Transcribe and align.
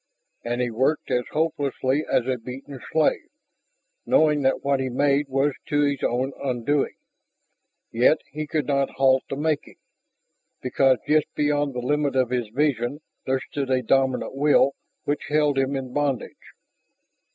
And 0.43 0.61
he 0.61 0.71
worked 0.71 1.11
as 1.11 1.25
hopelessly 1.31 2.03
as 2.11 2.25
a 2.25 2.39
beaten 2.39 2.79
slave, 2.91 3.29
knowing 4.03 4.41
that 4.41 4.63
what 4.63 4.79
he 4.79 4.89
made 4.89 5.27
was 5.29 5.53
to 5.67 5.81
his 5.81 6.01
own 6.01 6.33
undoing. 6.43 6.95
Yet 7.91 8.17
he 8.31 8.47
could 8.47 8.65
not 8.65 8.89
halt 8.95 9.23
the 9.29 9.35
making, 9.35 9.75
because 10.59 10.97
just 11.07 11.27
beyond 11.35 11.75
the 11.75 11.81
limit 11.85 12.15
of 12.15 12.31
his 12.31 12.47
vision 12.49 13.01
there 13.27 13.41
stood 13.51 13.69
a 13.69 13.83
dominant 13.83 14.33
will 14.33 14.71
which 15.03 15.27
held 15.29 15.59
him 15.59 15.75
in 15.75 15.93
bondage. 15.93 16.55